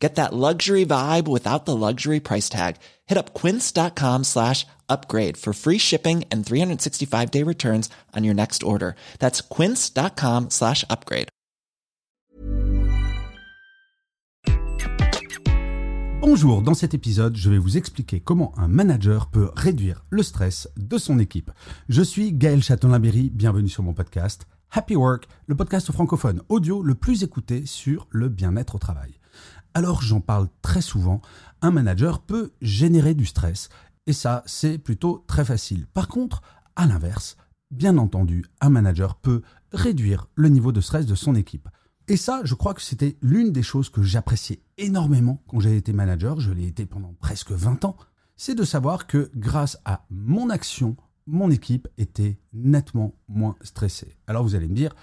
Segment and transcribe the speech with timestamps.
[0.00, 2.76] Get that luxury vibe without the luxury price tag.
[3.06, 8.62] Hit up quince.com slash upgrade for free shipping and 365 day returns on your next
[8.62, 8.96] order.
[9.18, 11.28] That's quince.com slash upgrade.
[16.22, 20.68] Bonjour, dans cet épisode, je vais vous expliquer comment un manager peut réduire le stress
[20.76, 21.50] de son équipe.
[21.88, 26.94] Je suis Gaël Châtelain-Berry, bienvenue sur mon podcast Happy Work, le podcast francophone audio le
[26.94, 29.19] plus écouté sur le bien-être au travail.
[29.74, 31.20] Alors j'en parle très souvent,
[31.62, 33.68] un manager peut générer du stress,
[34.06, 35.86] et ça c'est plutôt très facile.
[35.86, 36.42] Par contre,
[36.76, 37.36] à l'inverse,
[37.70, 41.68] bien entendu, un manager peut réduire le niveau de stress de son équipe.
[42.08, 45.92] Et ça, je crois que c'était l'une des choses que j'appréciais énormément quand j'ai été
[45.92, 47.96] manager, je l'ai été pendant presque 20 ans,
[48.36, 50.96] c'est de savoir que grâce à mon action,
[51.26, 54.16] mon équipe était nettement moins stressée.
[54.26, 54.94] Alors vous allez me dire,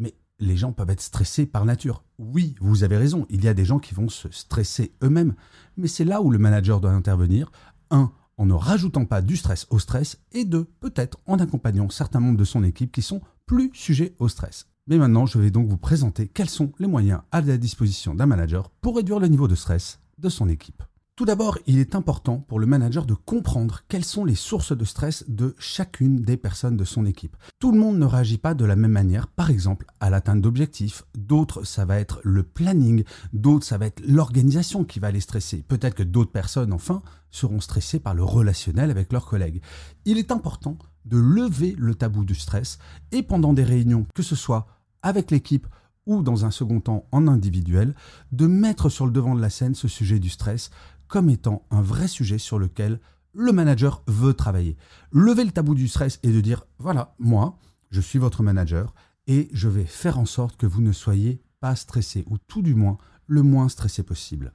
[0.00, 2.02] mais les gens peuvent être stressés par nature.
[2.18, 5.34] Oui, vous avez raison, il y a des gens qui vont se stresser eux-mêmes,
[5.76, 7.50] mais c'est là où le manager doit intervenir.
[7.90, 12.20] Un, en ne rajoutant pas du stress au stress, et deux, peut-être en accompagnant certains
[12.20, 14.66] membres de son équipe qui sont plus sujets au stress.
[14.88, 18.26] Mais maintenant, je vais donc vous présenter quels sont les moyens à la disposition d'un
[18.26, 20.82] manager pour réduire le niveau de stress de son équipe.
[21.16, 24.84] Tout d'abord, il est important pour le manager de comprendre quelles sont les sources de
[24.84, 27.38] stress de chacune des personnes de son équipe.
[27.58, 31.04] Tout le monde ne réagit pas de la même manière, par exemple à l'atteinte d'objectifs,
[31.16, 35.64] d'autres ça va être le planning, d'autres ça va être l'organisation qui va les stresser.
[35.66, 39.62] Peut-être que d'autres personnes, enfin, seront stressées par le relationnel avec leurs collègues.
[40.04, 42.76] Il est important de lever le tabou du stress
[43.10, 44.66] et pendant des réunions, que ce soit
[45.00, 45.66] avec l'équipe
[46.06, 47.94] ou dans un second temps en individuel,
[48.32, 50.70] de mettre sur le devant de la scène ce sujet du stress
[51.08, 53.00] comme étant un vrai sujet sur lequel
[53.32, 54.76] le manager veut travailler.
[55.12, 57.58] Lever le tabou du stress et de dire, voilà, moi,
[57.90, 58.94] je suis votre manager
[59.26, 62.74] et je vais faire en sorte que vous ne soyez pas stressé, ou tout du
[62.74, 64.52] moins le moins stressé possible.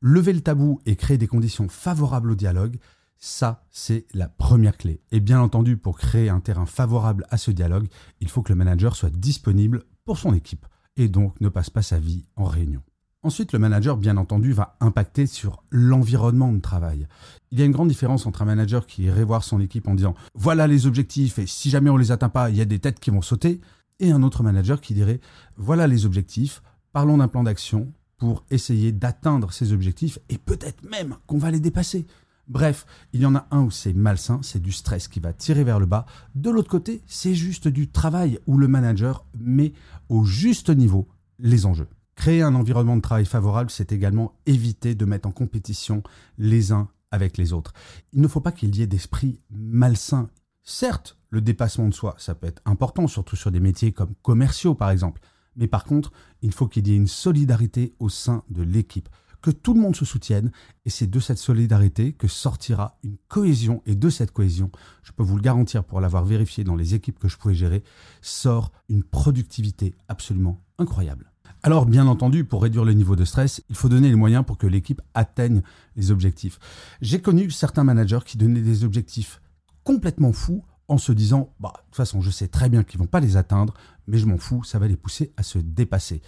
[0.00, 2.78] Lever le tabou et créer des conditions favorables au dialogue,
[3.16, 5.00] ça, c'est la première clé.
[5.10, 7.88] Et bien entendu, pour créer un terrain favorable à ce dialogue,
[8.20, 10.66] il faut que le manager soit disponible pour son équipe
[10.96, 12.82] et donc ne passe pas sa vie en réunion.
[13.24, 17.08] Ensuite, le manager, bien entendu, va impacter sur l'environnement de travail.
[17.52, 19.94] Il y a une grande différence entre un manager qui irait voir son équipe en
[19.94, 22.80] disant voilà les objectifs et si jamais on les atteint pas, il y a des
[22.80, 23.62] têtes qui vont sauter,
[23.98, 25.20] et un autre manager qui dirait
[25.56, 26.62] voilà les objectifs,
[26.92, 31.60] parlons d'un plan d'action pour essayer d'atteindre ces objectifs et peut-être même qu'on va les
[31.60, 32.06] dépasser.
[32.46, 35.64] Bref, il y en a un où c'est malsain, c'est du stress qui va tirer
[35.64, 36.04] vers le bas.
[36.34, 39.72] De l'autre côté, c'est juste du travail où le manager met
[40.10, 41.08] au juste niveau
[41.38, 41.88] les enjeux.
[42.14, 46.02] Créer un environnement de travail favorable, c'est également éviter de mettre en compétition
[46.38, 47.72] les uns avec les autres.
[48.12, 50.30] Il ne faut pas qu'il y ait d'esprit malsain.
[50.62, 54.74] Certes, le dépassement de soi, ça peut être important, surtout sur des métiers comme commerciaux
[54.74, 55.20] par exemple.
[55.56, 59.08] Mais par contre, il faut qu'il y ait une solidarité au sein de l'équipe,
[59.40, 60.50] que tout le monde se soutienne,
[60.84, 64.70] et c'est de cette solidarité que sortira une cohésion, et de cette cohésion,
[65.02, 67.84] je peux vous le garantir pour l'avoir vérifié dans les équipes que je pouvais gérer,
[68.22, 71.33] sort une productivité absolument incroyable.
[71.66, 74.58] Alors, bien entendu, pour réduire le niveau de stress, il faut donner les moyens pour
[74.58, 75.62] que l'équipe atteigne
[75.96, 76.58] les objectifs.
[77.00, 79.40] J'ai connu certains managers qui donnaient des objectifs
[79.82, 83.06] complètement fous en se disant, bah, de toute façon, je sais très bien qu'ils vont
[83.06, 83.72] pas les atteindre,
[84.06, 86.20] mais je m'en fous, ça va les pousser à se dépasser.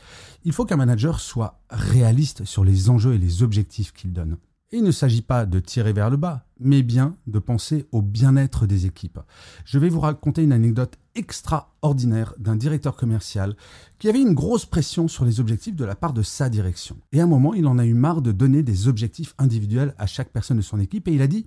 [0.44, 4.38] Il faut qu'un manager soit réaliste sur les enjeux et les objectifs qu'il donne.
[4.72, 8.66] Il ne s'agit pas de tirer vers le bas, mais bien de penser au bien-être
[8.66, 9.20] des équipes.
[9.64, 13.56] Je vais vous raconter une anecdote extraordinaire d'un directeur commercial
[14.00, 16.96] qui avait une grosse pression sur les objectifs de la part de sa direction.
[17.12, 20.06] Et à un moment, il en a eu marre de donner des objectifs individuels à
[20.08, 21.44] chaque personne de son équipe et il a dit,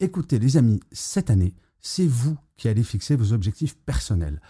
[0.00, 4.40] écoutez les amis, cette année, c'est vous qui allez fixer vos objectifs personnels.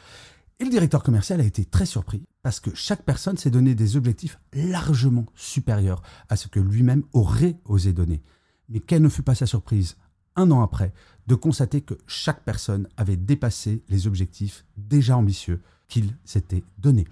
[0.61, 3.97] Et le directeur commercial a été très surpris parce que chaque personne s'est donné des
[3.97, 8.23] objectifs largement supérieurs à ce que lui-même aurait osé donner.
[8.69, 9.97] Mais quelle ne fut pas sa surprise,
[10.37, 10.93] un an après,
[11.27, 17.07] de constater que chaque personne avait dépassé les objectifs déjà ambitieux qu'il s'était donnés.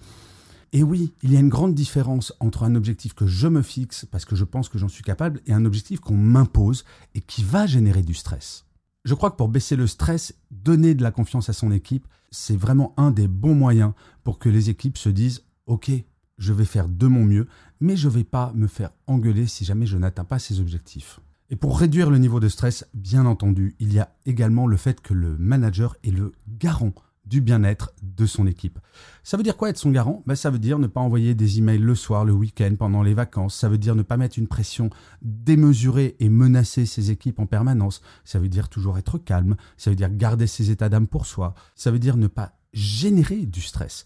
[0.71, 4.05] Et oui, il y a une grande différence entre un objectif que je me fixe
[4.09, 7.43] parce que je pense que j'en suis capable et un objectif qu'on m'impose et qui
[7.43, 8.65] va générer du stress.
[9.05, 12.55] Je crois que pour baisser le stress, donner de la confiance à son équipe, c'est
[12.55, 15.91] vraiment un des bons moyens pour que les équipes se disent OK,
[16.37, 17.47] je vais faire de mon mieux,
[17.81, 21.19] mais je ne vais pas me faire engueuler si jamais je n'atteins pas ces objectifs.
[21.49, 25.01] Et pour réduire le niveau de stress, bien entendu, il y a également le fait
[25.01, 26.93] que le manager est le garant
[27.25, 28.79] du bien-être de son équipe.
[29.23, 30.23] Ça veut dire quoi être son garant?
[30.25, 33.13] Ben, Ça veut dire ne pas envoyer des emails le soir, le week-end, pendant les
[33.13, 33.55] vacances.
[33.55, 34.89] Ça veut dire ne pas mettre une pression
[35.21, 38.01] démesurée et menacer ses équipes en permanence.
[38.25, 39.55] Ça veut dire toujours être calme.
[39.77, 41.55] Ça veut dire garder ses états d'âme pour soi.
[41.75, 44.05] Ça veut dire ne pas générer du stress.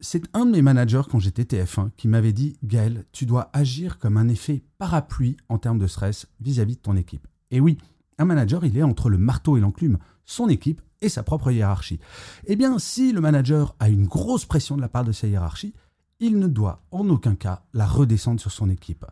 [0.00, 3.98] C'est un de mes managers quand j'étais TF1 qui m'avait dit Gaël, tu dois agir
[3.98, 7.26] comme un effet parapluie en termes de stress vis-à-vis de ton équipe.
[7.50, 7.78] Et oui,
[8.18, 12.00] un manager, il est entre le marteau et l'enclume, son équipe et sa propre hiérarchie.
[12.46, 15.74] Eh bien, si le manager a une grosse pression de la part de sa hiérarchie,
[16.20, 19.04] il ne doit en aucun cas la redescendre sur son équipe.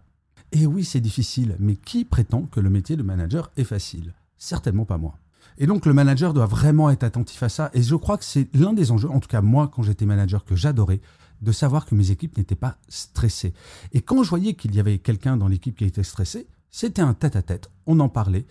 [0.53, 4.15] Et oui, c'est difficile, mais qui prétend que le métier de manager est facile?
[4.39, 5.19] Certainement pas moi.
[5.59, 7.71] Et donc le manager doit vraiment être attentif à ça.
[7.73, 10.45] Et je crois que c'est l'un des enjeux, en tout cas moi quand j'étais manager,
[10.45, 11.01] que j'adorais,
[11.43, 13.55] de savoir que mes équipes n'étaient pas stressées.
[13.93, 17.15] Et quand je voyais qu'il y avait quelqu'un dans l'équipe qui était stressé, c'était un
[17.15, 18.47] tête-à-tête, on en parlait,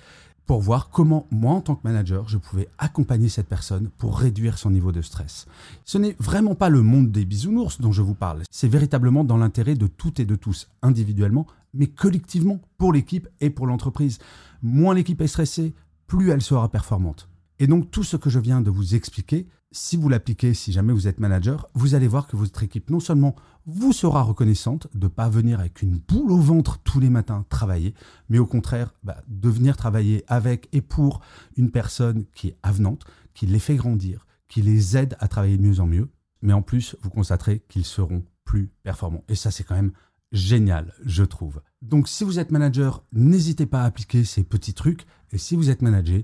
[0.46, 4.58] pour voir comment moi en tant que manager, je pouvais accompagner cette personne pour réduire
[4.58, 5.48] son niveau de stress.
[5.86, 9.38] Ce n'est vraiment pas le monde des bisounours dont je vous parle, c'est véritablement dans
[9.38, 14.20] l'intérêt de toutes et de tous, individuellement, mais collectivement, pour l'équipe et pour l'entreprise.
[14.62, 15.74] Moins l'équipe est stressée,
[16.08, 17.28] plus elle sera performante.
[17.60, 20.94] Et donc tout ce que je viens de vous expliquer, si vous l'appliquez, si jamais
[20.94, 23.36] vous êtes manager, vous allez voir que votre équipe non seulement
[23.66, 27.46] vous sera reconnaissante de ne pas venir avec une boule au ventre tous les matins
[27.50, 27.94] travailler,
[28.30, 31.22] mais au contraire bah, de venir travailler avec et pour
[31.58, 35.80] une personne qui est avenante, qui les fait grandir, qui les aide à travailler mieux
[35.80, 36.10] en mieux.
[36.42, 39.24] Mais en plus, vous constaterez qu'ils seront plus performants.
[39.28, 39.94] Et ça, c'est quand même
[40.36, 41.62] génial, je trouve.
[41.82, 45.06] Donc si vous êtes manager, n'hésitez pas à appliquer ces petits trucs.
[45.32, 46.22] Et si vous êtes manager,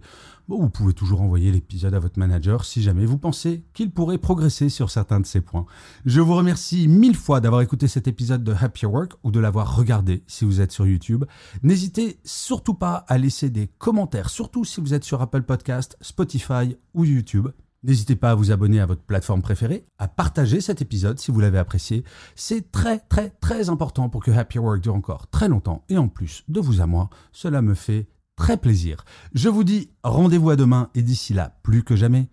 [0.48, 4.70] vous pouvez toujours envoyer l'épisode à votre manager si jamais vous pensez qu'il pourrait progresser
[4.70, 5.66] sur certains de ces points.
[6.06, 9.76] Je vous remercie mille fois d'avoir écouté cet épisode de Happy Work ou de l'avoir
[9.76, 11.26] regardé si vous êtes sur YouTube.
[11.64, 16.76] N'hésitez surtout pas à laisser des commentaires, surtout si vous êtes sur Apple Podcast, Spotify
[16.94, 17.50] ou YouTube.
[17.84, 21.40] N'hésitez pas à vous abonner à votre plateforme préférée, à partager cet épisode si vous
[21.40, 22.04] l'avez apprécié.
[22.36, 25.84] C'est très très très important pour que Happy Work dure encore très longtemps.
[25.90, 29.04] Et en plus, de vous à moi, cela me fait très plaisir.
[29.34, 32.30] Je vous dis rendez-vous à demain et d'ici là, plus que jamais,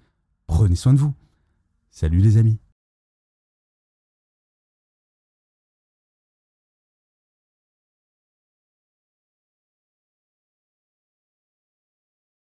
[0.47, 1.15] prenez soin de vous.
[1.91, 2.59] Salut les amis.